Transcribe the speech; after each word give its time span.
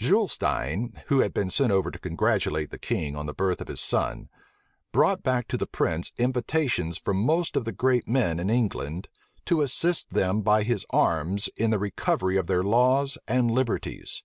Zuylestein, 0.00 0.96
who 1.08 1.18
had 1.18 1.34
been 1.34 1.50
sent 1.50 1.70
over 1.70 1.90
to 1.90 1.98
congratulate 1.98 2.70
the 2.70 2.78
king 2.78 3.14
on 3.14 3.26
the 3.26 3.34
birth 3.34 3.60
of 3.60 3.68
his 3.68 3.82
son, 3.82 4.30
brought 4.90 5.22
back 5.22 5.46
to 5.48 5.58
the 5.58 5.66
prince 5.66 6.14
invitations 6.16 6.96
from 6.96 7.18
most 7.18 7.56
of 7.56 7.66
the 7.66 7.72
great 7.72 8.08
men 8.08 8.40
in 8.40 8.48
England, 8.48 9.08
to 9.44 9.60
assist 9.60 10.14
them 10.14 10.40
by 10.40 10.62
his 10.62 10.86
arms 10.88 11.50
in 11.58 11.68
the 11.68 11.78
recovery 11.78 12.38
of 12.38 12.46
their 12.46 12.62
laws 12.64 13.18
and 13.28 13.50
liberties. 13.50 14.24